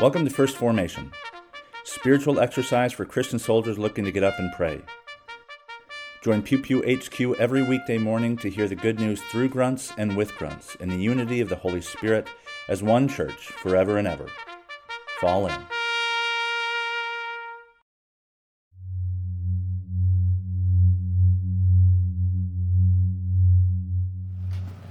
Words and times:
Welcome 0.00 0.24
to 0.24 0.30
First 0.30 0.56
Formation, 0.56 1.12
spiritual 1.84 2.40
exercise 2.40 2.92
for 2.92 3.04
Christian 3.04 3.38
soldiers 3.38 3.78
looking 3.78 4.04
to 4.04 4.10
get 4.10 4.24
up 4.24 4.40
and 4.40 4.52
pray. 4.52 4.80
Join 6.20 6.42
Pew 6.42 6.58
Pew 6.58 6.82
HQ 6.82 7.38
every 7.38 7.62
weekday 7.62 7.96
morning 7.96 8.36
to 8.38 8.50
hear 8.50 8.66
the 8.66 8.74
good 8.74 8.98
news 8.98 9.22
through 9.30 9.50
grunts 9.50 9.92
and 9.96 10.16
with 10.16 10.34
grunts 10.36 10.74
in 10.80 10.88
the 10.88 10.96
unity 10.96 11.40
of 11.40 11.48
the 11.48 11.54
Holy 11.54 11.80
Spirit 11.80 12.26
as 12.68 12.82
one 12.82 13.06
church 13.06 13.46
forever 13.46 13.96
and 13.96 14.08
ever. 14.08 14.26
Fall 15.20 15.46
in. 15.46 15.54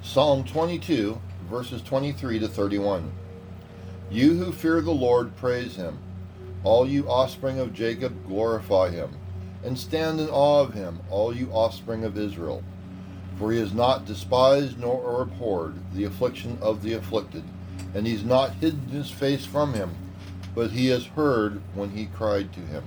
Psalm 0.02 0.46
22, 0.46 1.20
verses 1.50 1.82
23 1.82 2.40
to 2.40 2.48
31. 2.48 3.12
You 4.14 4.36
who 4.36 4.52
fear 4.52 4.80
the 4.80 4.92
Lord, 4.92 5.36
praise 5.38 5.76
him. 5.76 5.98
All 6.64 6.88
you 6.88 7.10
offspring 7.10 7.58
of 7.58 7.74
Jacob, 7.74 8.28
glorify 8.28 8.92
him. 8.92 9.18
And 9.64 9.76
stand 9.76 10.20
in 10.20 10.30
awe 10.30 10.62
of 10.62 10.76
him, 10.76 11.00
all 11.10 11.36
you 11.36 11.50
offspring 11.52 12.04
of 12.04 12.16
Israel. 12.16 12.62
For 13.40 13.52
he 13.52 13.58
has 13.58 13.74
not 13.74 14.06
despised 14.06 14.80
nor 14.80 15.24
abhorred 15.24 15.78
the 15.96 16.04
affliction 16.04 16.60
of 16.62 16.84
the 16.84 16.94
afflicted, 16.94 17.44
and 17.96 18.06
he 18.06 18.14
has 18.14 18.24
not 18.24 18.54
hidden 18.54 18.88
his 18.90 19.10
face 19.10 19.48
from 19.48 19.74
him, 19.74 19.96
but 20.54 20.70
he 20.70 20.90
has 20.90 21.08
heard 21.08 21.60
when 21.74 21.90
he 21.90 22.06
cried 22.06 22.54
to 22.54 22.60
him. 22.60 22.84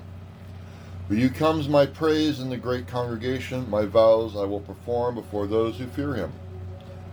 For 1.09 1.15
you 1.15 1.29
comes 1.29 1.69
my 1.69 1.87
praise 1.87 2.39
in 2.39 2.51
the 2.51 2.57
great 2.57 2.87
congregation, 2.87 3.69
my 3.69 3.85
vows 3.85 4.37
I 4.37 4.45
will 4.45 4.61
perform 4.61 5.17
before 5.17 5.49
those 5.49 5.77
who 5.77 5.89
fear 5.89 6.15
him. 6.15 6.33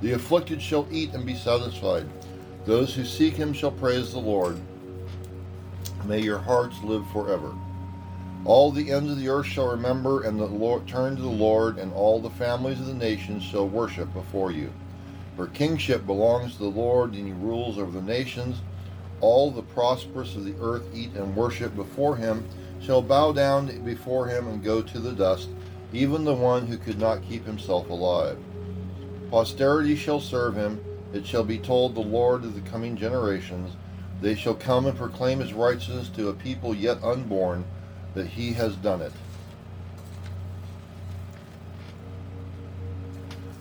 The 0.01 0.11
afflicted 0.11 0.61
shall 0.61 0.87
eat 0.91 1.15
and 1.15 1.25
be 1.25 1.33
satisfied. 1.33 2.05
Those 2.65 2.93
who 2.93 3.03
seek 3.03 3.33
him 3.33 3.53
shall 3.53 3.71
praise 3.71 4.11
the 4.11 4.19
Lord. 4.19 4.59
May 6.05 6.21
your 6.21 6.39
hearts 6.39 6.81
live 6.83 7.05
forever. 7.11 7.53
All 8.45 8.71
the 8.71 8.91
ends 8.91 9.11
of 9.11 9.17
the 9.17 9.29
earth 9.29 9.45
shall 9.45 9.71
remember 9.71 10.23
and 10.23 10.39
the 10.39 10.45
Lord, 10.45 10.87
turn 10.87 11.15
to 11.15 11.21
the 11.21 11.27
Lord, 11.27 11.77
and 11.77 11.93
all 11.93 12.19
the 12.19 12.29
families 12.29 12.79
of 12.79 12.87
the 12.87 12.93
nations 12.93 13.43
shall 13.43 13.67
worship 13.67 14.13
before 14.13 14.51
you. 14.51 14.71
For 15.35 15.47
kingship 15.47 16.05
belongs 16.05 16.53
to 16.53 16.59
the 16.59 16.69
Lord, 16.69 17.13
and 17.13 17.25
he 17.25 17.33
rules 17.33 17.77
over 17.77 17.91
the 17.91 18.01
nations. 18.01 18.61
All 19.21 19.49
the 19.49 19.61
prosperous 19.61 20.35
of 20.35 20.43
the 20.45 20.55
earth 20.61 20.83
eat 20.93 21.13
and 21.15 21.35
worship 21.35 21.75
before 21.75 22.17
him, 22.17 22.45
shall 22.81 23.01
bow 23.01 23.31
down 23.31 23.67
before 23.85 24.27
him 24.27 24.47
and 24.47 24.63
go 24.63 24.81
to 24.81 24.99
the 24.99 25.13
dust, 25.13 25.49
even 25.93 26.25
the 26.25 26.33
one 26.33 26.67
who 26.67 26.77
could 26.77 26.99
not 26.99 27.23
keep 27.23 27.45
himself 27.45 27.89
alive. 27.89 28.37
Posterity 29.31 29.95
shall 29.95 30.19
serve 30.19 30.55
him. 30.55 30.83
It 31.13 31.27
shall 31.27 31.43
be 31.43 31.59
told 31.59 31.93
the 31.93 32.01
Lord 32.01 32.43
of 32.43 32.55
the 32.55 32.69
coming 32.69 32.97
generations. 32.97 33.75
They 34.19 34.35
shall 34.35 34.55
come 34.55 34.87
and 34.87 34.97
proclaim 34.97 35.39
his 35.39 35.53
righteousness 35.53 36.09
to 36.09 36.29
a 36.29 36.33
people 36.33 36.73
yet 36.73 37.03
unborn, 37.03 37.65
that 38.15 38.27
he 38.27 38.53
has 38.53 38.75
done 38.75 39.01
it. 39.01 39.11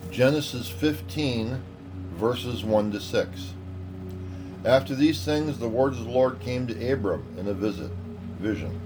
Genesis 0.09 0.67
15, 0.67 1.61
verses 2.15 2.63
1 2.63 2.91
to 2.91 2.99
6. 2.99 3.53
After 4.65 4.95
these 4.95 5.25
things, 5.25 5.59
the 5.59 5.67
words 5.67 5.99
of 5.99 6.05
the 6.05 6.11
Lord 6.11 6.39
came 6.39 6.67
to 6.67 6.91
Abram 6.91 7.25
in 7.37 7.47
a 7.47 7.53
visit, 7.53 7.91
vision. 8.39 8.79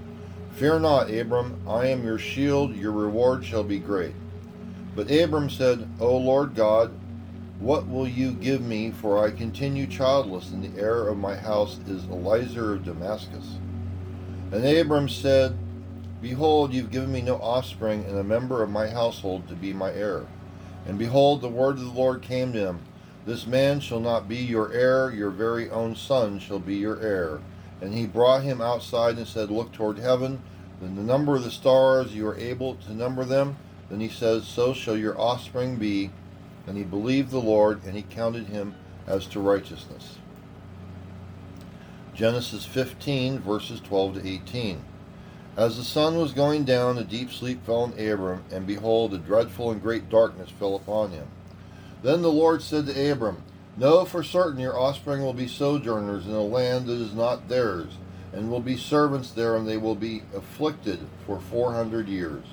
Fear 0.54 0.80
not, 0.80 1.10
Abram, 1.10 1.56
I 1.68 1.86
am 1.86 2.02
your 2.02 2.18
shield, 2.18 2.74
your 2.74 2.92
reward 2.92 3.44
shall 3.44 3.62
be 3.62 3.78
great. 3.78 4.14
But 4.96 5.10
Abram 5.10 5.50
said, 5.50 5.88
O 6.00 6.16
Lord 6.16 6.54
God, 6.54 6.92
what 7.60 7.88
will 7.88 8.06
you 8.06 8.32
give 8.32 8.60
me, 8.60 8.92
for 8.92 9.24
I 9.24 9.32
continue 9.32 9.86
childless, 9.86 10.50
and 10.50 10.62
the 10.62 10.80
heir 10.80 11.08
of 11.08 11.18
my 11.18 11.36
house 11.36 11.80
is 11.88 12.04
Eliezer 12.04 12.74
of 12.74 12.84
Damascus? 12.84 13.58
And 14.52 14.64
Abram 14.64 15.08
said, 15.08 15.56
Behold, 16.22 16.72
you've 16.72 16.90
given 16.90 17.10
me 17.10 17.20
no 17.20 17.36
offspring, 17.36 18.04
and 18.04 18.16
a 18.16 18.24
member 18.24 18.62
of 18.62 18.70
my 18.70 18.88
household 18.88 19.48
to 19.48 19.54
be 19.54 19.72
my 19.72 19.92
heir. 19.92 20.26
And 20.86 20.98
behold, 20.98 21.40
the 21.40 21.48
word 21.48 21.78
of 21.78 21.84
the 21.84 21.90
Lord 21.90 22.22
came 22.22 22.52
to 22.52 22.66
him 22.66 22.80
This 23.26 23.46
man 23.46 23.80
shall 23.80 24.00
not 24.00 24.28
be 24.28 24.36
your 24.36 24.72
heir, 24.72 25.10
your 25.10 25.30
very 25.30 25.68
own 25.68 25.96
son 25.96 26.38
shall 26.38 26.58
be 26.58 26.76
your 26.76 27.00
heir. 27.00 27.40
And 27.80 27.92
he 27.92 28.06
brought 28.06 28.42
him 28.42 28.60
outside 28.60 29.16
and 29.16 29.26
said, 29.26 29.50
Look 29.50 29.72
toward 29.72 29.98
heaven, 29.98 30.40
then 30.80 30.94
the 30.94 31.02
number 31.02 31.36
of 31.36 31.44
the 31.44 31.50
stars, 31.50 32.14
you 32.14 32.26
are 32.28 32.38
able 32.38 32.76
to 32.76 32.94
number 32.94 33.24
them. 33.24 33.56
Then 33.90 34.00
he 34.00 34.08
says, 34.08 34.46
So 34.46 34.72
shall 34.72 34.96
your 34.96 35.18
offspring 35.20 35.76
be. 35.76 36.10
And 36.68 36.76
he 36.76 36.84
believed 36.84 37.30
the 37.30 37.40
Lord, 37.40 37.82
and 37.84 37.96
he 37.96 38.02
counted 38.02 38.46
him 38.46 38.74
as 39.06 39.26
to 39.28 39.40
righteousness. 39.40 40.18
Genesis 42.14 42.66
15, 42.66 43.38
verses 43.38 43.80
12 43.80 44.14
to 44.14 44.28
18. 44.28 44.84
As 45.56 45.76
the 45.76 45.82
sun 45.82 46.18
was 46.18 46.32
going 46.32 46.64
down, 46.64 46.98
a 46.98 47.04
deep 47.04 47.32
sleep 47.32 47.64
fell 47.64 47.82
on 47.82 47.98
Abram, 47.98 48.44
and 48.52 48.66
behold, 48.66 49.14
a 49.14 49.18
dreadful 49.18 49.70
and 49.70 49.80
great 49.80 50.10
darkness 50.10 50.50
fell 50.50 50.76
upon 50.76 51.10
him. 51.10 51.26
Then 52.02 52.22
the 52.22 52.30
Lord 52.30 52.62
said 52.62 52.86
to 52.86 53.10
Abram, 53.10 53.42
Know 53.76 54.04
for 54.04 54.22
certain 54.22 54.60
your 54.60 54.78
offspring 54.78 55.22
will 55.22 55.32
be 55.32 55.48
sojourners 55.48 56.26
in 56.26 56.32
a 56.32 56.42
land 56.42 56.86
that 56.86 57.00
is 57.00 57.14
not 57.14 57.48
theirs, 57.48 57.96
and 58.32 58.50
will 58.50 58.60
be 58.60 58.76
servants 58.76 59.30
there, 59.30 59.56
and 59.56 59.66
they 59.66 59.78
will 59.78 59.94
be 59.94 60.22
afflicted 60.34 61.00
for 61.24 61.40
four 61.40 61.72
hundred 61.72 62.08
years. 62.08 62.44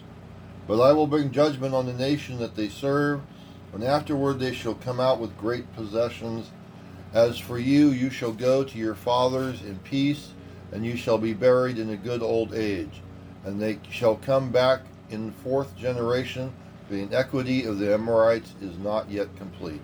But 0.68 0.82
I 0.82 0.94
will 0.94 1.08
bring 1.08 1.32
judgment 1.32 1.74
on 1.76 1.86
the 1.86 1.94
nation 1.94 2.40
that 2.40 2.56
they 2.56 2.70
serve, 2.70 3.22
and 3.76 3.84
afterward 3.84 4.40
they 4.40 4.54
shall 4.54 4.74
come 4.74 5.00
out 5.00 5.20
with 5.20 5.38
great 5.38 5.72
possessions. 5.76 6.50
As 7.14 7.38
for 7.38 7.60
you, 7.60 7.90
you 7.90 8.10
shall 8.10 8.32
go 8.32 8.64
to 8.64 8.78
your 8.78 8.96
fathers 8.96 9.62
in 9.62 9.78
peace, 9.80 10.32
and 10.72 10.86
you 10.86 10.98
shall 10.98 11.18
be 11.18 11.34
buried 11.34 11.78
in 11.78 11.90
a 11.90 11.98
good 11.98 12.24
old 12.24 12.54
age. 12.54 13.02
And 13.44 13.62
they 13.62 13.80
shall 13.92 14.16
come 14.16 14.50
back 14.50 14.82
in 15.10 15.28
the 15.28 15.34
fourth 15.34 15.76
generation, 15.78 16.54
the 16.90 17.02
iniquity 17.02 17.66
of 17.66 17.80
the 17.80 17.94
Amorites 17.94 18.54
is 18.62 18.78
not 18.78 19.10
yet 19.10 19.36
complete. 19.36 19.82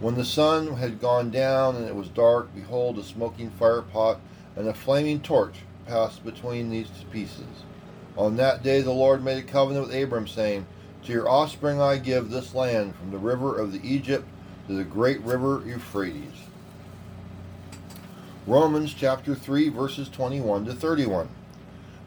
When 0.00 0.14
the 0.14 0.24
sun 0.24 0.74
had 0.74 1.00
gone 1.00 1.30
down 1.30 1.76
and 1.76 1.86
it 1.86 1.94
was 1.94 2.08
dark, 2.08 2.54
behold, 2.54 2.98
a 2.98 3.02
smoking 3.02 3.50
firepot 3.50 4.18
and 4.56 4.68
a 4.68 4.74
flaming 4.74 5.20
torch 5.20 5.56
passed 5.86 6.24
between 6.24 6.70
these 6.70 6.88
two 6.88 7.06
pieces. 7.10 7.64
On 8.16 8.36
that 8.36 8.62
day 8.62 8.80
the 8.80 8.90
Lord 8.90 9.22
made 9.22 9.38
a 9.38 9.46
covenant 9.46 9.88
with 9.88 10.02
Abram, 10.02 10.26
saying, 10.26 10.66
To 11.04 11.12
your 11.12 11.28
offspring 11.28 11.80
I 11.80 11.98
give 11.98 12.30
this 12.30 12.54
land, 12.54 12.94
from 12.96 13.10
the 13.10 13.18
river 13.18 13.58
of 13.58 13.72
the 13.72 13.80
Egypt 13.82 14.26
to 14.66 14.74
the 14.74 14.84
great 14.84 15.20
river 15.22 15.62
Euphrates. 15.64 16.44
Romans 18.46 18.94
chapter 18.94 19.34
3, 19.34 19.68
verses 19.68 20.08
21 20.08 20.66
to 20.66 20.74
31. 20.74 21.28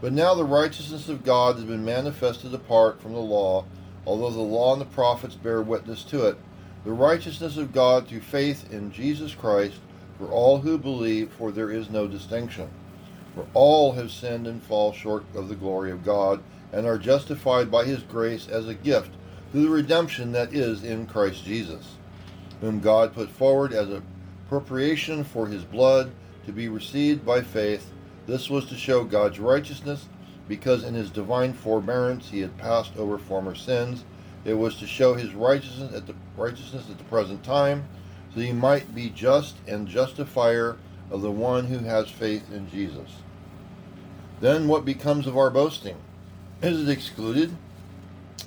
But 0.01 0.13
now 0.13 0.33
the 0.33 0.43
righteousness 0.43 1.09
of 1.09 1.23
God 1.23 1.55
has 1.55 1.63
been 1.63 1.85
manifested 1.85 2.53
apart 2.53 3.01
from 3.01 3.13
the 3.13 3.19
law, 3.19 3.65
although 4.05 4.29
the 4.31 4.39
law 4.39 4.73
and 4.73 4.81
the 4.81 4.85
prophets 4.85 5.35
bear 5.35 5.61
witness 5.61 6.03
to 6.05 6.27
it. 6.27 6.37
The 6.83 6.91
righteousness 6.91 7.57
of 7.57 7.71
God 7.71 8.07
through 8.07 8.21
faith 8.21 8.71
in 8.71 8.91
Jesus 8.91 9.33
Christ 9.33 9.79
for 10.17 10.27
all 10.27 10.59
who 10.59 10.77
believe, 10.77 11.31
for 11.31 11.51
there 11.51 11.71
is 11.71 11.89
no 11.89 12.07
distinction. 12.07 12.69
For 13.35 13.45
all 13.53 13.93
have 13.93 14.11
sinned 14.11 14.47
and 14.47 14.61
fall 14.61 14.93
short 14.93 15.23
of 15.35 15.49
the 15.49 15.55
glory 15.55 15.91
of 15.91 16.05
God, 16.05 16.41
and 16.73 16.85
are 16.87 16.97
justified 16.97 17.71
by 17.71 17.85
his 17.85 18.03
grace 18.03 18.47
as 18.49 18.67
a 18.67 18.73
gift 18.73 19.11
through 19.51 19.63
the 19.63 19.69
redemption 19.69 20.31
that 20.31 20.53
is 20.53 20.83
in 20.83 21.05
Christ 21.05 21.45
Jesus, 21.45 21.95
whom 22.59 22.79
God 22.79 23.13
put 23.13 23.29
forward 23.29 23.71
as 23.71 23.89
a 23.89 24.01
propitiation 24.49 25.23
for 25.23 25.47
his 25.47 25.63
blood 25.63 26.11
to 26.45 26.51
be 26.51 26.67
received 26.67 27.25
by 27.25 27.41
faith. 27.41 27.91
This 28.25 28.49
was 28.49 28.65
to 28.65 28.75
show 28.75 29.03
God's 29.03 29.39
righteousness, 29.39 30.07
because 30.47 30.83
in 30.83 30.93
his 30.93 31.09
divine 31.09 31.53
forbearance 31.53 32.29
he 32.29 32.39
had 32.41 32.57
passed 32.57 32.97
over 32.97 33.17
former 33.17 33.55
sins. 33.55 34.03
It 34.43 34.55
was 34.55 34.75
to 34.79 34.87
show 34.87 35.13
his 35.13 35.33
righteousness 35.33 35.93
at 35.93 36.07
the 36.07 36.15
righteousness 36.35 36.89
at 36.89 36.97
the 36.97 37.03
present 37.05 37.43
time, 37.43 37.85
so 38.33 38.41
he 38.41 38.51
might 38.51 38.93
be 38.93 39.09
just 39.09 39.55
and 39.67 39.87
justifier 39.87 40.77
of 41.11 41.21
the 41.21 41.31
one 41.31 41.65
who 41.65 41.79
has 41.79 42.09
faith 42.09 42.51
in 42.51 42.69
Jesus. 42.69 43.09
Then 44.41 44.67
what 44.67 44.83
becomes 44.83 45.27
of 45.27 45.37
our 45.37 45.49
boasting? 45.49 45.95
Is 46.63 46.87
it 46.87 46.89
excluded? 46.89 47.53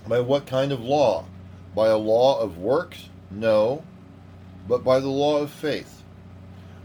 By 0.08 0.20
what 0.20 0.46
kind 0.46 0.72
of 0.72 0.80
law? 0.80 1.26
By 1.74 1.88
a 1.88 1.98
law 1.98 2.40
of 2.40 2.56
works? 2.56 3.10
No, 3.30 3.84
but 4.66 4.82
by 4.82 5.00
the 5.00 5.08
law 5.08 5.36
of 5.36 5.50
faith. 5.50 6.02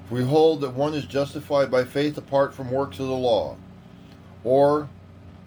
For 0.10 0.16
we 0.16 0.24
hold 0.26 0.60
that 0.60 0.74
one 0.74 0.94
is 0.94 1.06
justified 1.06 1.72
by 1.72 1.86
faith 1.86 2.18
apart 2.18 2.54
from 2.54 2.70
works 2.70 3.00
of 3.00 3.08
the 3.08 3.14
law. 3.14 3.56
Or 4.44 4.90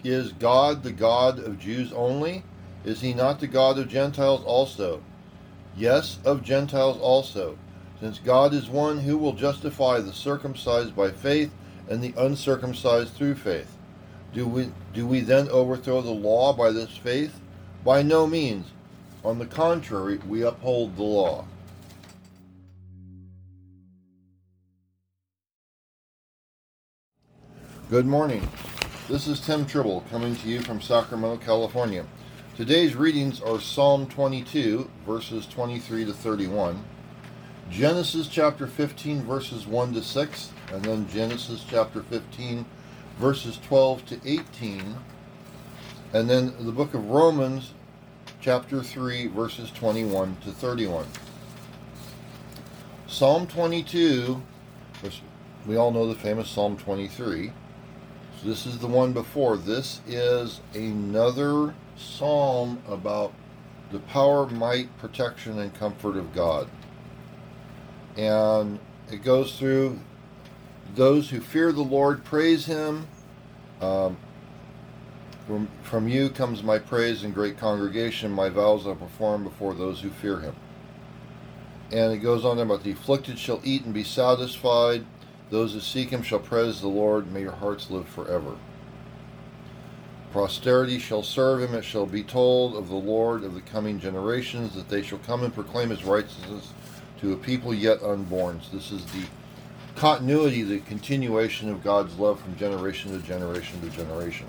is 0.03 0.31
God 0.31 0.81
the 0.81 0.91
God 0.91 1.37
of 1.37 1.59
Jews 1.59 1.93
only? 1.93 2.43
Is 2.83 3.01
he 3.01 3.13
not 3.13 3.39
the 3.39 3.45
God 3.45 3.77
of 3.77 3.87
Gentiles 3.87 4.43
also? 4.43 5.03
Yes, 5.77 6.17
of 6.25 6.41
Gentiles 6.41 6.97
also, 6.97 7.59
since 7.99 8.17
God 8.17 8.55
is 8.55 8.69
one 8.69 9.01
who 9.01 9.19
will 9.19 9.33
justify 9.33 9.99
the 9.99 10.13
circumcised 10.13 10.95
by 10.95 11.11
faith 11.11 11.51
and 11.87 12.03
the 12.03 12.15
uncircumcised 12.17 13.13
through 13.13 13.35
faith. 13.35 13.74
Do 14.35 14.45
we, 14.45 14.69
do 14.93 15.07
we 15.07 15.21
then 15.21 15.47
overthrow 15.47 16.01
the 16.01 16.11
law 16.11 16.51
by 16.51 16.71
this 16.71 16.97
faith? 16.97 17.39
By 17.85 18.01
no 18.01 18.27
means. 18.27 18.67
On 19.23 19.39
the 19.39 19.45
contrary, 19.45 20.17
we 20.27 20.41
uphold 20.41 20.97
the 20.97 21.03
law. 21.03 21.45
Good 27.89 28.05
morning. 28.05 28.45
This 29.07 29.25
is 29.25 29.39
Tim 29.39 29.65
Tribble 29.65 30.03
coming 30.11 30.35
to 30.35 30.49
you 30.49 30.59
from 30.59 30.81
Sacramento, 30.81 31.37
California. 31.37 32.05
Today's 32.57 32.93
readings 32.93 33.39
are 33.39 33.61
Psalm 33.61 34.05
22, 34.05 34.91
verses 35.05 35.45
23 35.45 36.03
to 36.03 36.11
31, 36.11 36.83
Genesis 37.69 38.27
chapter 38.27 38.67
15, 38.67 39.21
verses 39.21 39.65
1 39.65 39.93
to 39.93 40.03
6, 40.03 40.49
and 40.73 40.83
then 40.83 41.07
Genesis 41.07 41.63
chapter 41.69 42.03
15, 42.03 42.65
verses 43.19 43.59
12 43.65 44.05
to 44.07 44.19
18, 44.25 44.95
and 46.13 46.29
then 46.29 46.53
the 46.59 46.71
book 46.71 46.93
of 46.93 47.09
Romans 47.09 47.73
chapter 48.41 48.83
3, 48.83 49.27
verses 49.27 49.71
21 49.71 50.37
to 50.43 50.51
31. 50.51 51.05
Psalm 53.07 53.47
22, 53.47 54.41
we 55.65 55.77
all 55.77 55.91
know 55.91 56.07
the 56.07 56.15
famous 56.15 56.49
Psalm 56.49 56.77
23 56.77 57.51
So 58.41 58.47
this 58.47 58.65
is 58.65 58.79
the 58.79 58.87
one 58.87 59.13
before. 59.13 59.57
This 59.57 60.01
is 60.05 60.59
another 60.73 61.73
psalm 61.97 62.81
about 62.87 63.33
the 63.91 63.99
power, 63.99 64.47
might, 64.47 64.95
protection, 64.97 65.59
and 65.59 65.73
comfort 65.73 66.17
of 66.17 66.33
God. 66.33 66.67
And 68.17 68.79
it 69.11 69.23
goes 69.23 69.57
through 69.57 69.99
those 70.95 71.29
who 71.29 71.39
fear 71.39 71.71
the 71.71 71.81
Lord 71.81 72.23
praise 72.23 72.65
him. 72.65 73.07
Um, 73.81 74.17
from, 75.45 75.67
from 75.83 76.07
you 76.07 76.29
comes 76.29 76.63
my 76.63 76.79
praise 76.79 77.23
and 77.23 77.33
great 77.33 77.57
congregation. 77.57 78.31
My 78.31 78.49
vows 78.49 78.87
I 78.87 78.93
perform 78.93 79.43
before 79.43 79.73
those 79.73 80.01
who 80.01 80.09
fear 80.09 80.39
him. 80.39 80.55
And 81.91 82.13
it 82.13 82.17
goes 82.17 82.43
on 82.43 82.57
about 82.57 82.83
the 82.83 82.91
afflicted 82.91 83.37
shall 83.37 83.61
eat 83.63 83.85
and 83.85 83.93
be 83.93 84.03
satisfied. 84.03 85.05
Those 85.51 85.73
who 85.73 85.79
seek 85.79 86.09
him 86.09 86.23
shall 86.23 86.39
praise 86.39 86.81
the 86.81 86.87
Lord. 86.87 87.31
May 87.31 87.41
your 87.41 87.51
hearts 87.51 87.91
live 87.91 88.07
forever. 88.07 88.55
Posterity 90.33 90.99
shall 90.99 91.23
serve 91.23 91.61
him. 91.61 91.75
It 91.75 91.85
shall 91.85 92.07
be 92.07 92.23
told 92.23 92.75
of 92.75 92.89
the 92.89 92.95
Lord 92.95 93.43
of 93.43 93.53
the 93.53 93.61
coming 93.61 93.99
generations 93.99 94.73
that 94.73 94.89
they 94.89 95.03
shall 95.03 95.19
come 95.19 95.43
and 95.43 95.53
proclaim 95.53 95.91
his 95.91 96.03
righteousness 96.03 96.73
to 97.21 97.33
a 97.33 97.37
people 97.37 97.73
yet 97.73 98.01
unborn. 98.01 98.59
So 98.61 98.75
this 98.75 98.91
is 98.91 99.05
the 99.05 99.25
continuity, 99.95 100.63
the 100.63 100.79
continuation 100.79 101.69
of 101.69 101.83
God's 101.83 102.17
love 102.17 102.39
from 102.41 102.55
generation 102.57 103.11
to 103.11 103.25
generation 103.25 103.79
to 103.81 103.89
generation. 103.89 104.47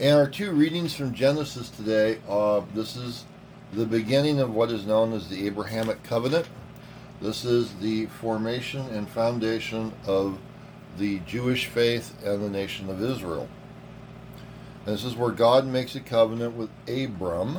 And 0.00 0.16
our 0.16 0.28
two 0.28 0.52
readings 0.52 0.94
from 0.94 1.12
Genesis 1.12 1.68
today, 1.68 2.18
uh, 2.28 2.62
this 2.74 2.96
is 2.96 3.24
the 3.72 3.84
beginning 3.84 4.40
of 4.40 4.52
what 4.52 4.70
is 4.70 4.86
known 4.86 5.12
as 5.12 5.28
the 5.28 5.46
Abrahamic 5.46 6.02
covenant. 6.02 6.48
This 7.20 7.44
is 7.44 7.74
the 7.74 8.06
formation 8.06 8.80
and 8.88 9.08
foundation 9.08 9.92
of 10.06 10.38
the 10.98 11.20
Jewish 11.20 11.66
faith 11.66 12.14
and 12.24 12.42
the 12.42 12.48
nation 12.48 12.88
of 12.88 13.02
Israel. 13.02 13.48
And 14.86 14.94
this 14.94 15.04
is 15.04 15.14
where 15.14 15.30
God 15.30 15.66
makes 15.66 15.94
a 15.94 16.00
covenant 16.00 16.56
with 16.56 16.70
Abram. 16.88 17.58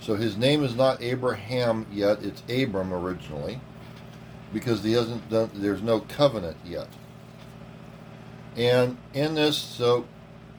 So 0.00 0.14
his 0.14 0.36
name 0.36 0.64
is 0.64 0.74
not 0.74 1.02
Abraham 1.02 1.86
yet, 1.92 2.22
it's 2.22 2.42
Abram 2.48 2.92
originally, 2.92 3.60
because 4.52 4.82
he 4.84 4.92
hasn't 4.92 5.28
done 5.30 5.50
there's 5.54 5.82
no 5.82 6.00
covenant 6.00 6.56
yet. 6.64 6.88
And 8.56 8.98
in 9.14 9.34
this, 9.34 9.56
so 9.56 10.06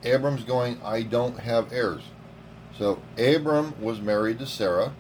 Abram's 0.04 0.44
going, 0.44 0.80
I 0.84 1.04
don't 1.04 1.40
have 1.40 1.72
heirs. 1.72 2.04
So 2.78 3.02
Abram 3.18 3.80
was 3.80 4.02
married 4.02 4.40
to 4.40 4.48
Sarah, 4.48 4.94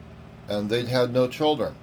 and 0.48 0.70
they'd 0.70 0.88
had 0.88 1.12
no 1.12 1.28
children. 1.28 1.76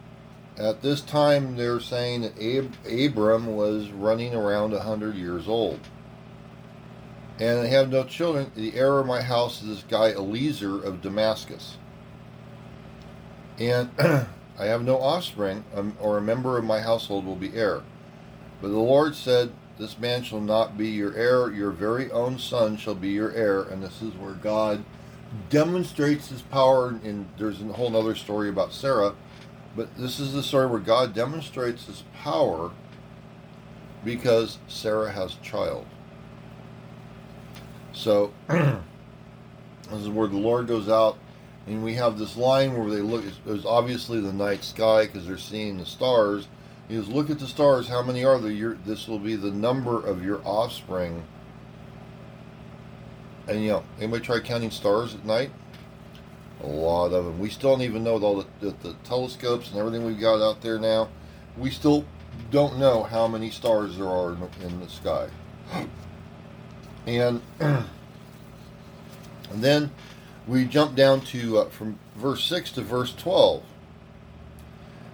At 0.57 0.83
this 0.83 1.01
time, 1.01 1.57
they're 1.57 1.81
saying 1.81 2.23
that 2.23 2.41
Ab- 2.41 2.77
Abram 2.87 3.57
was 3.57 3.91
running 3.91 4.35
around 4.35 4.73
100 4.73 5.17
years 5.17 5.49
old. 5.49 5.81
And 7.41 7.65
they 7.65 7.71
have 7.71 7.89
no 7.89 8.05
children. 8.05 8.53
The 8.55 8.75
heir 8.75 8.99
of 8.99 9.07
my 9.07 9.23
house 9.23 9.63
is 9.63 9.69
this 9.69 9.85
guy 9.89 10.11
Eliezer 10.11 10.83
of 10.83 11.01
Damascus. 11.01 11.79
And 13.59 13.91
I 14.61 14.67
have 14.67 14.85
no 14.85 14.99
offspring, 14.99 15.65
um, 15.75 15.97
or 16.01 16.19
a 16.19 16.23
member 16.23 16.59
of 16.59 16.65
my 16.65 16.81
household 16.81 17.25
will 17.25 17.37
be 17.37 17.55
heir. 17.55 17.83
But 18.61 18.69
the 18.69 18.79
Lord 18.79 19.17
said, 19.17 19.53
This 19.79 19.99
man 19.99 20.23
shall 20.23 20.41
not 20.41 20.77
be 20.77 20.89
your 20.89 21.15
heir, 21.15 21.51
your 21.51 21.71
very 21.71 22.11
own 22.11 22.39
son 22.39 22.77
shall 22.77 22.95
be 22.95 23.09
your 23.09 23.33
heir. 23.33 23.63
And 23.63 23.83
this 23.83 24.03
is 24.03 24.15
where 24.15 24.35
God 24.35 24.85
demonstrates 25.49 26.29
his 26.29 26.43
power. 26.43 26.89
And 27.03 27.27
there's 27.39 27.63
a 27.63 27.65
whole 27.73 27.97
other 27.97 28.15
story 28.15 28.49
about 28.49 28.73
Sarah 28.73 29.15
but 29.77 29.97
this 29.97 30.19
is 30.19 30.33
the 30.33 30.43
story 30.43 30.67
where 30.67 30.81
God 30.81 31.15
demonstrates 31.15 31.87
his 31.87 32.03
power 32.15 32.73
because 34.05 34.59
Sarah 34.67 35.13
has 35.13 35.35
a 35.35 35.45
child. 35.45 35.87
So, 37.93 38.33
this 38.49 38.81
is 39.93 40.09
where 40.09 40.27
the 40.27 40.37
Lord 40.37 40.67
goes 40.67 40.89
out, 40.89 41.19
and 41.71 41.85
we 41.85 41.95
have 41.95 42.19
this 42.19 42.37
line 42.37 42.77
where 42.77 42.91
they 42.91 43.01
look, 43.01 43.25
it's 43.47 43.65
obviously 43.65 44.21
the 44.21 44.33
night 44.33 44.65
sky 44.65 45.07
because 45.07 45.27
they're 45.27 45.39
seeing 45.39 45.79
the 45.79 45.87
stars. 45.87 46.49
He 46.89 46.97
goes, 46.97 47.09
Look 47.09 47.31
at 47.31 47.39
the 47.39 47.47
stars, 47.47 47.89
how 47.89 48.03
many 48.03 48.25
are 48.25 48.39
there? 48.39 48.51
Your, 48.51 48.75
this 48.85 49.07
will 49.07 49.19
be 49.19 49.37
the 49.37 49.51
number 49.51 50.05
of 50.05 50.25
your 50.25 50.41
offspring. 50.45 51.23
And 53.47 53.63
you 53.63 53.69
know, 53.69 53.85
anybody 53.99 54.25
try 54.25 54.41
counting 54.41 54.71
stars 54.71 55.15
at 55.15 55.25
night? 55.25 55.51
a 56.63 56.67
lot 56.67 57.13
of 57.13 57.25
them. 57.25 57.39
We 57.39 57.49
still 57.51 57.71
don't 57.71 57.83
even 57.83 58.05
know 58.05 58.15
with 58.15 58.23
all 58.23 58.37
the, 58.37 58.47
the, 58.61 58.75
the, 58.83 58.95
telescopes 59.05 59.71
and 59.71 59.79
everything 59.79 60.05
we've 60.05 60.21
got 60.21 60.43
out 60.43 60.61
there 60.61 60.79
now. 60.79 61.09
We 61.57 61.71
still 61.71 62.05
don't 62.51 62.79
know 62.79 63.03
how 63.03 63.27
many 63.27 63.51
stars 63.51 63.97
there 63.97 64.09
are 64.09 64.33
in 64.33 64.49
in 64.63 64.81
the 64.81 64.89
sky. 64.89 65.29
And, 67.07 67.41
and 67.61 67.87
then 69.53 69.91
we 70.51 70.65
jump 70.65 70.97
down 70.97 71.21
to 71.21 71.59
uh, 71.59 71.69
from 71.71 71.97
verse 72.17 72.45
6 72.45 72.73
to 72.73 72.83
verse 72.83 73.15
12. 73.15 73.63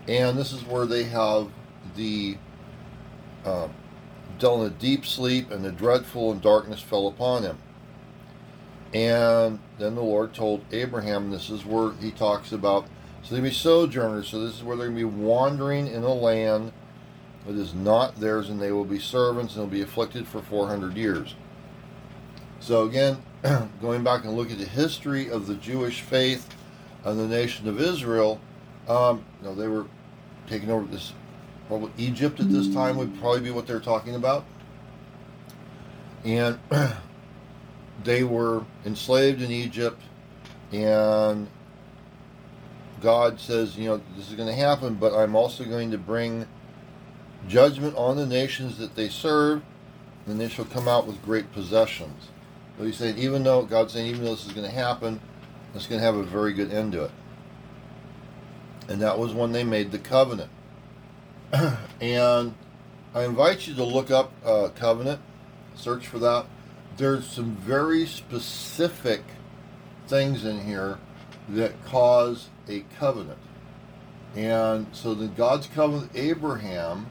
And 0.08 0.38
this 0.38 0.50
is 0.50 0.64
where 0.64 0.86
they 0.86 1.04
have 1.04 1.50
the 1.94 2.38
uh, 3.44 3.68
in 4.42 4.60
a 4.60 4.70
deep 4.70 5.04
sleep, 5.04 5.50
and 5.50 5.64
the 5.64 5.72
dreadful 5.72 6.32
and 6.32 6.40
darkness 6.40 6.80
fell 6.80 7.06
upon 7.06 7.42
him. 7.42 7.58
And 8.94 9.58
then 9.78 9.94
the 9.94 10.02
Lord 10.02 10.32
told 10.32 10.64
Abraham, 10.72 11.30
this 11.30 11.50
is 11.50 11.64
where 11.64 11.92
he 11.94 12.10
talks 12.10 12.52
about, 12.52 12.84
so 13.22 13.34
they're 13.34 13.40
going 13.40 13.50
to 13.50 13.50
be 13.50 13.54
sojourners. 13.54 14.28
So 14.28 14.40
this 14.40 14.56
is 14.56 14.62
where 14.62 14.76
they're 14.76 14.88
going 14.88 15.00
to 15.00 15.10
be 15.10 15.22
wandering 15.22 15.86
in 15.86 16.02
a 16.02 16.14
land 16.14 16.72
that 17.46 17.56
is 17.56 17.74
not 17.74 18.20
theirs, 18.20 18.48
and 18.48 18.60
they 18.60 18.72
will 18.72 18.84
be 18.84 18.98
servants 18.98 19.54
and 19.54 19.64
will 19.64 19.70
be 19.70 19.82
afflicted 19.82 20.26
for 20.26 20.40
400 20.40 20.96
years. 20.96 21.34
So 22.60 22.84
again, 22.84 23.18
going 23.80 24.02
back 24.02 24.24
and 24.24 24.34
look 24.34 24.50
at 24.50 24.58
the 24.58 24.64
history 24.64 25.30
of 25.30 25.46
the 25.46 25.54
Jewish 25.54 26.00
faith 26.00 26.48
and 27.04 27.18
the 27.18 27.28
nation 27.28 27.68
of 27.68 27.80
Israel, 27.80 28.40
um, 28.88 29.24
you 29.40 29.48
know, 29.48 29.54
they 29.54 29.68
were 29.68 29.86
taking 30.46 30.70
over 30.70 30.86
this. 30.86 31.12
Probably 31.68 31.90
Egypt 31.98 32.38
at 32.38 32.48
this 32.50 32.72
time 32.72 32.96
would 32.96 33.18
probably 33.18 33.40
be 33.40 33.50
what 33.50 33.66
they're 33.66 33.80
talking 33.80 34.14
about, 34.14 34.44
and 36.24 36.58
they 38.04 38.22
were 38.22 38.64
enslaved 38.84 39.42
in 39.42 39.50
Egypt, 39.50 40.00
and 40.72 41.48
God 43.00 43.40
says, 43.40 43.76
you 43.76 43.86
know, 43.86 44.00
this 44.16 44.28
is 44.28 44.34
going 44.34 44.48
to 44.48 44.54
happen, 44.54 44.94
but 44.94 45.12
I'm 45.12 45.34
also 45.34 45.64
going 45.64 45.90
to 45.90 45.98
bring 45.98 46.46
judgment 47.48 47.96
on 47.96 48.16
the 48.16 48.26
nations 48.26 48.78
that 48.78 48.94
they 48.94 49.08
serve, 49.08 49.62
and 50.26 50.40
they 50.40 50.48
shall 50.48 50.66
come 50.66 50.86
out 50.86 51.08
with 51.08 51.20
great 51.24 51.52
possessions. 51.52 52.28
So 52.78 52.84
he's 52.84 52.96
saying, 52.96 53.18
even 53.18 53.42
though 53.42 53.62
God's 53.62 53.92
saying, 53.92 54.06
even 54.06 54.24
though 54.24 54.34
this 54.34 54.46
is 54.46 54.52
going 54.52 54.68
to 54.68 54.74
happen, 54.74 55.20
it's 55.74 55.86
going 55.86 56.00
to 56.00 56.04
have 56.04 56.16
a 56.16 56.22
very 56.22 56.52
good 56.52 56.72
end 56.72 56.92
to 56.92 57.04
it. 57.04 57.10
And 58.88 59.00
that 59.02 59.18
was 59.18 59.34
when 59.34 59.52
they 59.52 59.64
made 59.64 59.90
the 59.92 59.98
covenant. 59.98 60.50
and 62.00 62.54
I 63.14 63.24
invite 63.24 63.66
you 63.66 63.74
to 63.74 63.84
look 63.84 64.10
up 64.10 64.32
uh, 64.44 64.68
covenant, 64.74 65.20
search 65.74 66.06
for 66.06 66.18
that 66.20 66.46
there's 66.96 67.26
some 67.26 67.56
very 67.56 68.06
specific 68.06 69.22
things 70.08 70.44
in 70.44 70.64
here 70.64 70.98
that 71.48 71.84
cause 71.84 72.48
a 72.68 72.84
covenant. 72.98 73.38
And 74.34 74.86
so 74.92 75.14
the 75.14 75.28
God's 75.28 75.66
covenant 75.66 76.12
with 76.12 76.22
Abraham, 76.22 77.06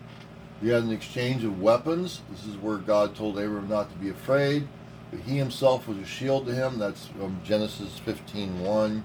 you 0.61 0.71
had 0.71 0.83
an 0.83 0.91
exchange 0.91 1.43
of 1.43 1.61
weapons. 1.61 2.21
This 2.29 2.45
is 2.45 2.57
where 2.57 2.77
God 2.77 3.15
told 3.15 3.37
Abraham 3.39 3.69
not 3.69 3.91
to 3.91 3.97
be 3.97 4.09
afraid. 4.09 4.67
He 5.25 5.37
himself 5.37 5.87
was 5.87 5.97
a 5.97 6.05
shield 6.05 6.45
to 6.47 6.53
him. 6.53 6.79
That's 6.79 7.07
from 7.07 7.39
Genesis 7.43 7.99
15.1. 8.05 9.03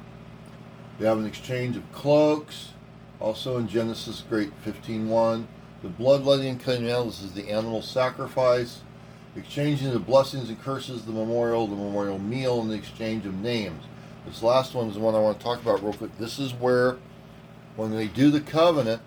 You 0.99 1.07
have 1.07 1.19
an 1.19 1.27
exchange 1.27 1.77
of 1.77 1.93
cloaks. 1.93 2.73
Also 3.21 3.59
in 3.59 3.69
Genesis 3.69 4.23
great 4.29 4.51
15.1. 4.65 5.47
The 5.83 5.89
bloodletting 5.89 6.49
and 6.49 6.61
cutting 6.61 6.89
animals 6.89 7.23
is 7.23 7.33
the 7.33 7.51
animal 7.51 7.83
sacrifice 7.83 8.81
exchanging 9.37 9.93
the 9.93 9.99
blessings 9.99 10.49
and 10.49 10.61
curses, 10.61 11.05
the 11.05 11.13
memorial, 11.13 11.67
the 11.67 11.77
memorial 11.77 12.19
meal, 12.19 12.61
and 12.61 12.71
the 12.71 12.75
exchange 12.75 13.27
of 13.27 13.35
names. 13.35 13.85
This 14.27 14.43
last 14.43 14.75
one 14.75 14.89
is 14.89 14.95
the 14.95 15.01
one 15.01 15.15
I 15.15 15.21
want 15.21 15.39
to 15.39 15.45
talk 15.45 15.63
about 15.63 15.83
real 15.83 15.93
quick. 15.93 16.17
This 16.19 16.39
is 16.39 16.53
where, 16.53 16.99
when 17.77 17.95
they 17.95 18.07
do 18.07 18.31
the 18.31 18.41
covenant, 18.41 19.03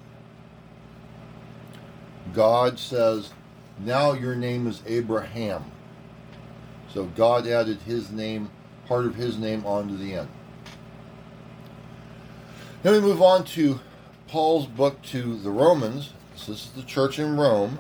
God 2.34 2.80
says, 2.80 3.32
Now 3.80 4.14
your 4.14 4.36
name 4.36 4.66
is 4.68 4.82
Abraham. 4.88 5.66
So 6.94 7.06
God 7.06 7.48
added 7.48 7.80
his 7.82 8.12
name, 8.12 8.52
part 8.88 9.06
of 9.06 9.16
his 9.16 9.38
name, 9.38 9.66
onto 9.66 9.98
the 9.98 10.14
end. 10.14 10.30
Then 12.84 12.94
we 12.94 13.00
move 13.00 13.22
on 13.22 13.46
to 13.46 13.80
Paul's 14.28 14.68
book 14.68 15.02
to 15.04 15.38
the 15.38 15.50
Romans. 15.50 16.14
So 16.36 16.52
this 16.52 16.66
is 16.66 16.72
the 16.72 16.84
church 16.84 17.18
in 17.18 17.38
Rome, 17.38 17.80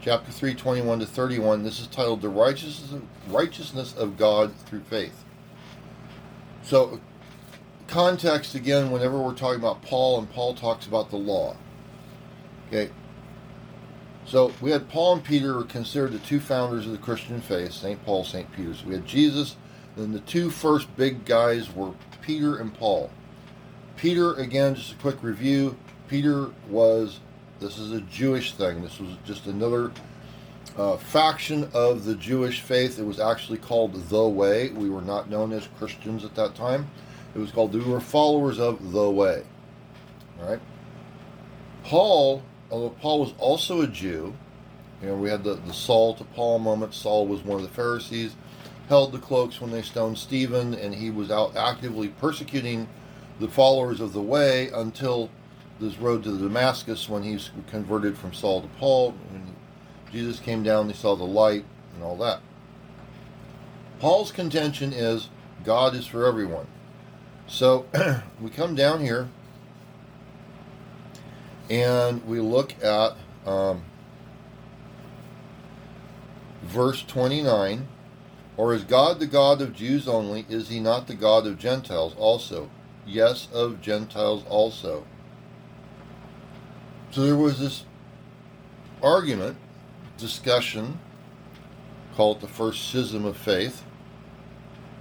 chapter 0.00 0.32
3, 0.32 0.54
21 0.54 1.00
to 1.00 1.06
31. 1.06 1.62
This 1.62 1.78
is 1.78 1.86
titled 1.86 2.22
The 2.22 2.28
Righteousness 2.28 2.92
of, 2.92 3.02
Righteousness 3.32 3.94
of 3.96 4.16
God 4.16 4.54
Through 4.66 4.80
Faith. 4.80 5.24
So, 6.62 7.00
context 7.86 8.54
again, 8.56 8.90
whenever 8.90 9.20
we're 9.20 9.34
talking 9.34 9.60
about 9.60 9.82
Paul, 9.82 10.18
and 10.18 10.30
Paul 10.30 10.54
talks 10.54 10.86
about 10.86 11.10
the 11.10 11.16
law. 11.16 11.56
Okay, 12.68 12.90
so 14.26 14.52
we 14.60 14.72
had 14.72 14.88
Paul 14.88 15.14
and 15.14 15.24
Peter 15.24 15.54
were 15.54 15.64
considered 15.64 16.12
the 16.12 16.18
two 16.18 16.40
founders 16.40 16.86
of 16.86 16.92
the 16.92 16.98
Christian 16.98 17.40
faith, 17.40 17.72
St. 17.72 18.04
Paul, 18.04 18.24
St. 18.24 18.50
Peter. 18.52 18.74
So 18.74 18.86
we 18.86 18.94
had 18.94 19.06
Jesus, 19.06 19.56
then 19.96 20.12
the 20.12 20.20
two 20.20 20.50
first 20.50 20.94
big 20.96 21.24
guys 21.24 21.74
were 21.74 21.92
Peter 22.22 22.56
and 22.56 22.74
Paul. 22.74 23.10
Peter, 23.96 24.34
again, 24.34 24.74
just 24.74 24.92
a 24.92 24.96
quick 24.96 25.22
review. 25.22 25.76
Peter 26.08 26.50
was, 26.68 27.20
this 27.60 27.78
is 27.78 27.92
a 27.92 28.00
Jewish 28.02 28.52
thing. 28.52 28.82
This 28.82 28.98
was 28.98 29.10
just 29.24 29.46
another 29.46 29.92
uh, 30.76 30.96
faction 30.96 31.70
of 31.72 32.04
the 32.04 32.16
Jewish 32.16 32.60
faith. 32.60 32.98
It 32.98 33.06
was 33.06 33.20
actually 33.20 33.58
called 33.58 33.94
the 34.08 34.28
Way. 34.28 34.70
We 34.70 34.90
were 34.90 35.02
not 35.02 35.30
known 35.30 35.52
as 35.52 35.68
Christians 35.78 36.24
at 36.24 36.34
that 36.34 36.54
time. 36.54 36.90
It 37.34 37.38
was 37.38 37.52
called, 37.52 37.74
we 37.74 37.80
were 37.80 38.00
followers 38.00 38.58
of 38.58 38.92
the 38.92 39.10
Way. 39.10 39.44
All 40.40 40.50
right. 40.50 40.60
Paul 41.84 42.42
although 42.70 42.90
Paul 42.90 43.20
was 43.20 43.34
also 43.38 43.82
a 43.82 43.86
Jew, 43.86 44.34
you 45.02 45.08
know, 45.08 45.16
we 45.16 45.28
had 45.28 45.44
the, 45.44 45.54
the 45.54 45.72
Saul 45.72 46.14
to 46.14 46.24
Paul 46.24 46.58
moment. 46.58 46.94
Saul 46.94 47.26
was 47.26 47.42
one 47.42 47.56
of 47.58 47.62
the 47.62 47.74
Pharisees, 47.74 48.34
held 48.88 49.12
the 49.12 49.18
cloaks 49.18 49.60
when 49.60 49.70
they 49.70 49.82
stoned 49.82 50.18
Stephen, 50.18 50.74
and 50.74 50.94
he 50.94 51.10
was 51.10 51.30
out 51.30 51.56
actively 51.56 52.08
persecuting 52.08 52.88
the 53.38 53.48
followers 53.48 54.00
of 54.00 54.12
the 54.12 54.22
way 54.22 54.70
until 54.70 55.30
this 55.78 55.98
road 55.98 56.24
to 56.24 56.38
Damascus 56.38 57.08
when 57.08 57.22
he's 57.22 57.50
converted 57.70 58.16
from 58.16 58.32
Saul 58.32 58.62
to 58.62 58.68
Paul. 58.78 59.12
When 59.30 59.54
Jesus 60.10 60.40
came 60.40 60.62
down, 60.62 60.88
he 60.88 60.94
saw 60.94 61.14
the 61.14 61.24
light 61.24 61.64
and 61.94 62.02
all 62.02 62.16
that. 62.18 62.40
Paul's 63.98 64.32
contention 64.32 64.92
is 64.92 65.28
God 65.64 65.94
is 65.94 66.06
for 66.06 66.26
everyone. 66.26 66.66
So 67.46 67.86
we 68.40 68.50
come 68.50 68.74
down 68.74 69.00
here 69.00 69.28
and 71.68 72.24
we 72.26 72.40
look 72.40 72.72
at 72.82 73.16
um, 73.44 73.82
verse 76.62 77.02
29 77.04 77.88
Or 78.56 78.74
is 78.74 78.84
God 78.84 79.18
the 79.20 79.26
God 79.26 79.60
of 79.60 79.74
Jews 79.74 80.08
only? 80.08 80.46
Is 80.48 80.68
he 80.68 80.80
not 80.80 81.06
the 81.06 81.14
God 81.14 81.46
of 81.46 81.58
Gentiles 81.58 82.14
also? 82.18 82.70
Yes, 83.06 83.48
of 83.52 83.80
Gentiles 83.80 84.44
also. 84.48 85.04
So 87.10 87.22
there 87.22 87.36
was 87.36 87.58
this 87.58 87.84
argument, 89.02 89.56
discussion, 90.18 90.98
called 92.14 92.40
the 92.40 92.48
first 92.48 92.88
schism 92.88 93.24
of 93.24 93.36
faith, 93.36 93.84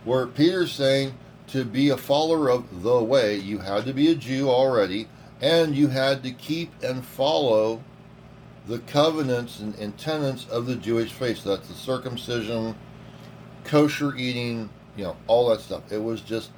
where 0.03 0.27
Peter's 0.27 0.71
saying 0.71 1.17
to 1.47 1.63
be 1.63 1.89
a 1.89 1.97
follower 1.97 2.49
of 2.49 2.83
the 2.83 3.03
way, 3.03 3.37
you 3.37 3.59
had 3.59 3.85
to 3.85 3.93
be 3.93 4.11
a 4.11 4.15
Jew 4.15 4.49
already 4.49 5.07
and 5.41 5.75
you 5.75 5.87
had 5.87 6.23
to 6.23 6.31
keep 6.31 6.71
and 6.83 7.05
follow 7.05 7.83
the 8.67 8.79
covenants 8.79 9.59
and, 9.59 9.75
and 9.75 9.97
tenets 9.97 10.47
of 10.47 10.65
the 10.65 10.75
Jewish 10.75 11.11
faith. 11.11 11.39
So 11.39 11.55
that's 11.55 11.67
the 11.67 11.73
circumcision, 11.73 12.75
kosher 13.63 14.15
eating, 14.15 14.69
you 14.95 15.03
know, 15.03 15.17
all 15.27 15.49
that 15.49 15.61
stuff. 15.61 15.91
It 15.91 16.01
was 16.01 16.21
just 16.21 16.51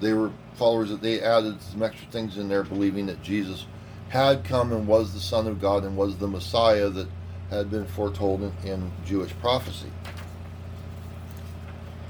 they 0.00 0.12
were 0.12 0.30
followers 0.54 0.90
that 0.90 1.00
they 1.00 1.20
added 1.20 1.60
some 1.62 1.82
extra 1.82 2.06
things 2.10 2.36
in 2.36 2.48
there, 2.48 2.62
believing 2.62 3.06
that 3.06 3.22
Jesus 3.22 3.66
had 4.08 4.44
come 4.44 4.72
and 4.72 4.86
was 4.86 5.12
the 5.12 5.20
Son 5.20 5.46
of 5.46 5.60
God 5.60 5.84
and 5.84 5.96
was 5.96 6.16
the 6.16 6.28
Messiah 6.28 6.88
that 6.90 7.08
had 7.50 7.70
been 7.70 7.86
foretold 7.86 8.42
in, 8.42 8.52
in 8.64 8.92
Jewish 9.04 9.32
prophecy. 9.40 9.90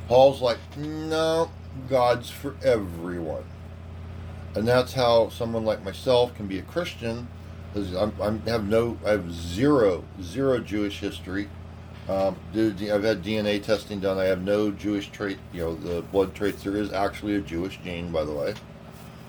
Paul's 0.08 0.42
like, 0.42 0.58
no, 0.76 1.50
God's 1.88 2.28
for 2.28 2.56
everyone 2.62 3.44
and 4.54 4.66
that's 4.66 4.92
how 4.92 5.28
someone 5.30 5.64
like 5.64 5.84
myself 5.84 6.34
can 6.34 6.46
be 6.46 6.58
a 6.58 6.62
Christian. 6.62 7.28
I'm, 7.74 8.12
I'm 8.20 8.40
have 8.42 8.68
no, 8.68 8.98
I 9.04 9.10
have 9.10 9.32
zero, 9.32 10.04
zero 10.22 10.60
Jewish 10.60 11.00
history. 11.00 11.48
Um, 12.08 12.36
I've 12.54 13.02
had 13.02 13.24
DNA 13.24 13.62
testing 13.62 13.98
done. 13.98 14.18
I 14.18 14.24
have 14.24 14.42
no 14.42 14.70
Jewish 14.70 15.10
trait, 15.10 15.38
you 15.52 15.62
know, 15.62 15.74
the 15.74 16.02
blood 16.02 16.34
traits. 16.34 16.62
There 16.62 16.76
is 16.76 16.92
actually 16.92 17.34
a 17.34 17.40
Jewish 17.40 17.80
gene, 17.82 18.12
by 18.12 18.24
the 18.24 18.32
way. 18.32 18.54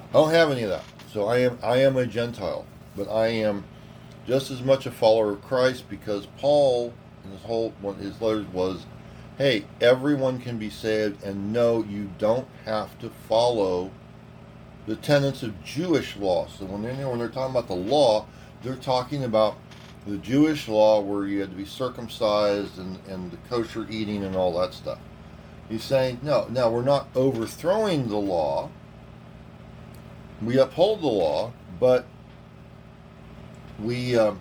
I 0.09 0.13
don't 0.13 0.31
have 0.31 0.51
any 0.51 0.63
of 0.63 0.69
that. 0.69 0.83
So 1.11 1.25
I 1.25 1.39
am, 1.39 1.57
I 1.63 1.77
am 1.77 1.97
a 1.97 2.05
Gentile, 2.05 2.65
but 2.95 3.09
I 3.09 3.27
am 3.27 3.63
just 4.27 4.51
as 4.51 4.61
much 4.61 4.85
a 4.85 4.91
follower 4.91 5.31
of 5.31 5.41
Christ 5.41 5.89
because 5.89 6.27
Paul, 6.37 6.93
in 7.23 7.31
his 7.31 7.41
whole 7.41 7.73
one 7.81 7.95
his 7.95 8.19
letters 8.21 8.45
was, 8.47 8.85
hey, 9.37 9.65
everyone 9.81 10.39
can 10.39 10.57
be 10.57 10.69
saved, 10.69 11.23
and 11.23 11.51
no, 11.51 11.83
you 11.83 12.11
don't 12.17 12.47
have 12.65 12.97
to 12.99 13.09
follow 13.09 13.91
the 14.85 14.95
tenets 14.95 15.43
of 15.43 15.63
Jewish 15.63 16.15
law. 16.17 16.47
So 16.47 16.65
when 16.65 16.83
they're, 16.83 17.07
when 17.07 17.19
they're 17.19 17.29
talking 17.29 17.55
about 17.55 17.67
the 17.67 17.75
law, 17.75 18.25
they're 18.63 18.75
talking 18.75 19.23
about 19.23 19.55
the 20.05 20.17
Jewish 20.17 20.67
law 20.67 21.01
where 21.01 21.25
you 21.25 21.41
had 21.41 21.49
to 21.49 21.55
be 21.55 21.65
circumcised 21.65 22.77
and, 22.77 22.99
and 23.07 23.31
the 23.31 23.37
kosher 23.49 23.87
eating 23.89 24.23
and 24.23 24.35
all 24.35 24.59
that 24.59 24.73
stuff. 24.73 24.99
He's 25.67 25.83
saying, 25.83 26.19
no, 26.21 26.47
now 26.49 26.69
we're 26.69 26.83
not 26.83 27.07
overthrowing 27.15 28.07
the 28.07 28.17
law. 28.17 28.69
We 30.41 30.59
uphold 30.59 31.01
the 31.01 31.07
law, 31.07 31.53
but 31.79 32.05
we, 33.79 34.15
um, 34.15 34.39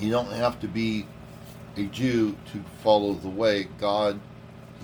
you 0.00 0.10
don't 0.10 0.32
have 0.32 0.58
to 0.60 0.66
be 0.66 1.06
a 1.76 1.84
Jew 1.84 2.36
to 2.52 2.64
follow 2.82 3.14
the 3.14 3.28
way. 3.28 3.68
God's 3.78 4.18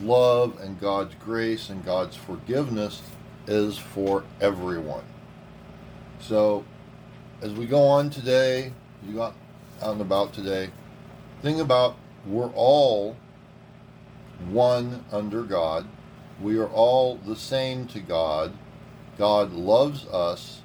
love 0.03 0.61
and 0.61 0.79
God's 0.81 1.15
grace 1.17 1.69
and 1.69 1.85
God's 1.85 2.15
forgiveness 2.15 3.03
is 3.49 3.79
for 3.79 4.23
everyone. 4.41 5.05
So, 6.21 6.65
as 7.41 7.53
we 7.53 7.67
go 7.67 7.83
on 7.83 8.11
today, 8.11 8.73
you 9.07 9.15
got 9.15 9.35
out 9.83 9.93
and 9.93 10.01
about 10.01 10.33
today, 10.33 10.71
think 11.43 11.59
about 11.59 11.97
we're 12.27 12.51
all 12.51 13.17
one 14.51 15.05
under 15.11 15.43
God. 15.43 15.87
We 16.41 16.59
are 16.59 16.69
all 16.69 17.17
the 17.17 17.37
same 17.37 17.87
to 17.89 18.01
God. 18.01 18.53
God 19.17 19.53
loves 19.53 20.07
us. 20.07 20.63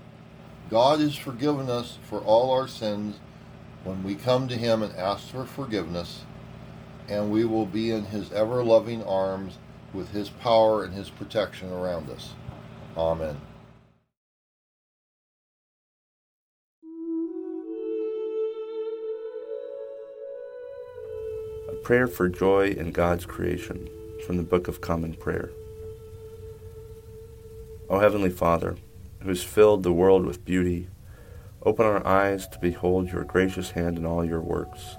God 0.70 1.00
has 1.00 1.16
forgiven 1.16 1.70
us 1.70 1.98
for 2.08 2.20
all 2.20 2.52
our 2.52 2.68
sins 2.68 3.20
when 3.84 4.04
we 4.04 4.16
come 4.16 4.48
to 4.48 4.58
Him 4.58 4.82
and 4.82 4.96
ask 4.96 5.28
for 5.30 5.46
forgiveness, 5.46 6.24
and 7.10 7.32
we 7.32 7.46
will 7.46 7.66
be 7.66 7.92
in 7.92 8.06
His 8.06 8.32
ever 8.32 8.64
loving 8.64 9.04
arms 9.04 9.58
with 9.94 10.12
His 10.12 10.30
power 10.30 10.84
and 10.84 10.94
His 10.94 11.10
protection 11.10 11.72
around 11.72 12.10
us. 12.10 12.34
Amen. 12.96 13.42
A 21.70 21.74
prayer 21.84 22.08
for 22.08 22.30
joy 22.30 22.68
in 22.68 22.92
God's 22.92 23.26
creation 23.26 23.90
from 24.28 24.38
the 24.38 24.44
Book 24.44 24.68
of 24.68 24.80
Common 24.80 25.16
Prayer. 25.16 25.50
O 27.90 28.00
Heavenly 28.00 28.30
Father, 28.30 28.78
who 29.22 29.30
has 29.30 29.42
filled 29.42 29.82
the 29.82 29.92
world 29.92 30.26
with 30.26 30.46
beauty, 30.46 30.88
open 31.64 31.88
our 31.88 32.06
eyes 32.06 32.48
to 32.50 32.60
behold 32.60 33.12
your 33.12 33.24
gracious 33.24 33.72
hand 33.72 33.98
in 33.98 34.06
all 34.06 34.24
your 34.24 34.42
works, 34.42 34.98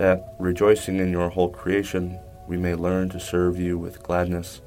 that, 0.00 0.34
rejoicing 0.40 0.98
in 0.98 1.12
your 1.12 1.28
whole 1.28 1.50
creation, 1.50 2.18
we 2.48 2.56
may 2.56 2.74
learn 2.74 3.08
to 3.10 3.20
serve 3.20 3.60
you 3.60 3.78
with 3.78 4.02
gladness 4.02 4.60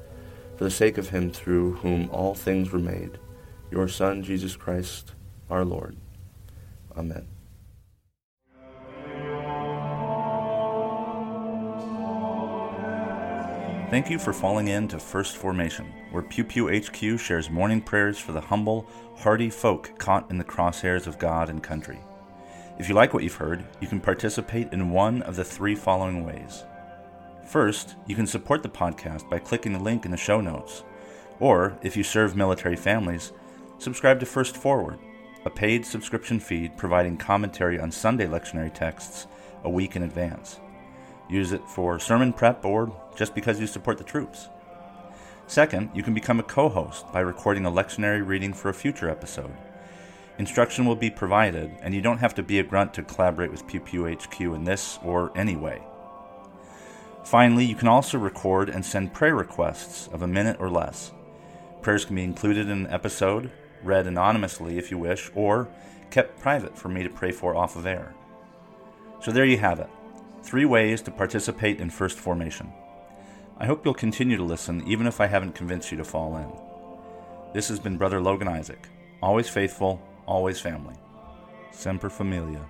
for 0.58 0.64
the 0.64 0.72
sake 0.72 0.98
of 0.98 1.10
him 1.10 1.32
through 1.32 1.74
whom 1.76 2.10
all 2.12 2.34
things 2.34 2.72
were 2.72 2.80
made, 2.80 3.20
your 3.72 3.88
Son, 3.88 4.24
Jesus 4.24 4.56
Christ, 4.56 5.14
our 5.50 5.66
Lord. 5.66 5.98
Amen. 6.98 7.28
Thank 13.90 14.10
you 14.10 14.18
for 14.18 14.34
falling 14.34 14.68
in 14.70 14.88
to 14.90 15.00
First 15.00 15.38
Formation, 15.38 15.86
where 16.12 16.24
Pew 16.24 16.44
Pew 16.44 16.68
HQ 16.68 17.20
shares 17.20 17.50
morning 17.50 17.82
prayers 17.82 18.18
for 18.18 18.32
the 18.32 18.42
humble, 18.42 18.90
hardy 19.16 19.50
folk 19.50 19.98
caught 20.00 20.30
in 20.32 20.38
the 20.38 20.44
crosshairs 20.44 21.08
of 21.08 21.20
God 21.20 21.50
and 21.50 21.62
country. 21.62 22.00
If 22.80 22.90
you 22.90 22.96
like 22.96 23.14
what 23.14 23.24
you've 23.24 23.36
heard, 23.36 23.64
you 23.80 23.88
can 23.88 24.02
participate 24.02 24.74
in 24.74 24.90
one 24.90 25.22
of 25.22 25.36
the 25.36 25.46
three 25.46 25.76
following 25.76 26.26
ways. 26.26 26.66
First, 27.46 27.96
you 28.08 28.16
can 28.16 28.26
support 28.26 28.64
the 28.64 28.70
podcast 28.70 29.30
by 29.30 29.38
clicking 29.38 29.74
the 29.74 29.80
link 29.80 30.04
in 30.04 30.12
the 30.12 30.18
show 30.18 30.42
notes. 30.42 30.84
Or, 31.40 31.78
if 31.84 31.96
you 31.96 32.04
serve 32.04 32.36
military 32.36 32.76
families, 32.76 33.32
subscribe 33.78 34.20
to 34.20 34.26
First 34.26 34.58
Forward. 34.58 35.00
a 35.46 35.50
paid 35.50 35.86
subscription 35.86 36.40
feed 36.40 36.76
providing 36.76 37.16
commentary 37.16 37.80
on 37.80 37.92
Sunday 37.92 38.26
lectionary 38.26 38.74
texts 38.74 39.28
a 39.64 39.70
week 39.70 39.96
in 39.96 40.02
advance. 40.02 40.60
Use 41.30 41.52
it 41.52 41.62
for 41.68 42.00
sermon 42.00 42.34
prep 42.34 42.66
or 42.66 42.92
just 43.16 43.36
because 43.36 43.60
you 43.60 43.68
support 43.68 44.00
the 44.00 44.04
troops. 44.04 44.50
Second, 45.46 45.92
you 45.94 46.02
can 46.02 46.16
become 46.16 46.40
a 46.40 46.44
co 46.44 46.68
host 46.68 47.06
by 47.14 47.20
recording 47.20 47.68
a 47.68 47.72
lectionary 47.72 48.26
reading 48.26 48.54
for 48.54 48.70
a 48.70 48.74
future 48.74 49.08
episode. 49.08 49.56
Instruction 50.40 50.86
will 50.86 50.96
be 50.96 51.12
provided, 51.12 51.72
and 51.82 51.94
you 51.94 52.02
don't 52.02 52.18
have 52.18 52.34
to 52.34 52.44
be 52.44 52.58
a 52.58 52.64
grunt 52.64 52.96
to 52.96 53.04
collaborate 53.04 53.52
with 53.52 53.68
Pew 53.68 53.80
Pew 53.80 54.12
HQ 54.12 54.42
in 54.42 54.64
this 54.64 54.98
or 55.04 55.32
any 55.38 55.56
way. 55.56 55.84
Finally, 57.26 57.66
you 57.66 57.76
can 57.76 57.88
also 57.88 58.18
record 58.18 58.70
and 58.70 58.86
send 58.86 59.14
prayer 59.14 59.36
requests 59.36 60.08
of 60.14 60.22
a 60.22 60.28
minute 60.28 60.58
or 60.60 60.70
less. 60.70 61.12
Prayers 61.82 62.06
can 62.06 62.16
be 62.16 62.24
included 62.24 62.70
in 62.70 62.86
an 62.86 62.94
episode, 62.94 63.52
read 63.84 64.08
anonymously 64.08 64.78
if 64.78 64.92
you 64.92 64.98
wish, 64.98 65.32
or 65.36 65.68
kept 66.12 66.40
private 66.40 66.78
for 66.78 66.88
me 66.88 67.04
to 67.04 67.10
pray 67.10 67.32
for 67.32 67.56
off 67.56 67.76
of 67.76 67.86
air. 67.86 68.14
So 69.22 69.32
there 69.32 69.46
you 69.46 69.58
have 69.58 69.80
it 69.80 69.90
three 70.46 70.66
ways 70.66 71.02
to 71.02 71.10
participate 71.10 71.80
in 71.80 71.90
First 71.90 72.20
Formation. 72.20 72.72
I 73.58 73.66
hope 73.66 73.84
you'll 73.84 73.96
continue 73.96 74.38
to 74.38 74.44
listen 74.44 74.88
even 74.88 75.08
if 75.08 75.20
I 75.20 75.26
haven't 75.26 75.56
convinced 75.56 75.92
you 75.92 75.98
to 75.98 76.04
fall 76.04 76.38
in. 76.38 77.54
This 77.54 77.68
has 77.70 77.80
been 77.80 77.98
Brother 77.98 78.22
Logan 78.22 78.48
Isaac, 78.48 78.88
always 79.24 79.50
faithful, 79.50 80.00
always 80.28 80.60
family. 80.60 80.94
Semper 81.72 82.12
Familia. 82.12 82.62